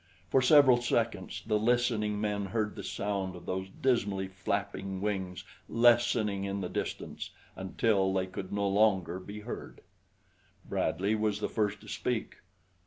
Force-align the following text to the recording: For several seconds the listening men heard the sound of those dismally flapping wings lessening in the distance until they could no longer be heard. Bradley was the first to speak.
For 0.31 0.41
several 0.41 0.81
seconds 0.81 1.43
the 1.45 1.59
listening 1.59 2.19
men 2.19 2.47
heard 2.47 2.75
the 2.75 2.81
sound 2.83 3.35
of 3.35 3.45
those 3.45 3.67
dismally 3.69 4.27
flapping 4.27 4.99
wings 4.99 5.43
lessening 5.69 6.43
in 6.43 6.59
the 6.61 6.69
distance 6.69 7.29
until 7.55 8.11
they 8.11 8.25
could 8.25 8.51
no 8.51 8.67
longer 8.67 9.19
be 9.19 9.41
heard. 9.41 9.81
Bradley 10.67 11.13
was 11.13 11.39
the 11.39 11.49
first 11.49 11.81
to 11.81 11.87
speak. 11.87 12.37